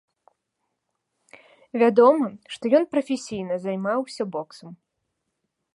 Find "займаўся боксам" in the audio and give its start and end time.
3.69-4.71